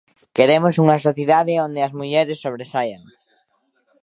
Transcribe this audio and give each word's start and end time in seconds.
Queremos 0.37 0.73
unha 0.83 1.01
sociedade 1.05 1.53
onde 1.65 1.79
as 1.87 1.93
mulleres 1.99 2.41
sobresaian. 2.45 3.03